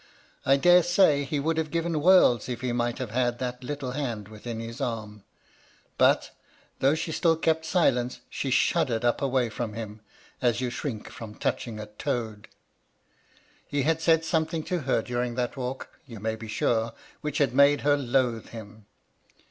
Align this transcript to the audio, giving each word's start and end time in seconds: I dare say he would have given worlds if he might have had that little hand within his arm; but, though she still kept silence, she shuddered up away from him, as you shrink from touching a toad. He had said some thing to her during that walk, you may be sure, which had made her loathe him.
I 0.47 0.57
dare 0.57 0.81
say 0.81 1.23
he 1.25 1.39
would 1.39 1.57
have 1.59 1.69
given 1.69 2.01
worlds 2.01 2.49
if 2.49 2.61
he 2.61 2.71
might 2.71 2.97
have 2.97 3.11
had 3.11 3.37
that 3.37 3.63
little 3.63 3.91
hand 3.91 4.29
within 4.29 4.59
his 4.59 4.81
arm; 4.81 5.23
but, 5.99 6.31
though 6.79 6.95
she 6.95 7.11
still 7.11 7.35
kept 7.37 7.67
silence, 7.67 8.19
she 8.27 8.49
shuddered 8.49 9.05
up 9.05 9.21
away 9.21 9.47
from 9.51 9.73
him, 9.73 10.01
as 10.41 10.59
you 10.59 10.71
shrink 10.71 11.07
from 11.11 11.35
touching 11.35 11.79
a 11.79 11.85
toad. 11.85 12.47
He 13.67 13.83
had 13.83 14.01
said 14.01 14.25
some 14.25 14.47
thing 14.47 14.63
to 14.63 14.79
her 14.79 15.03
during 15.03 15.35
that 15.35 15.55
walk, 15.55 15.89
you 16.07 16.19
may 16.19 16.35
be 16.35 16.47
sure, 16.47 16.93
which 17.21 17.37
had 17.37 17.53
made 17.53 17.81
her 17.81 17.95
loathe 17.95 18.47
him. 18.47 18.87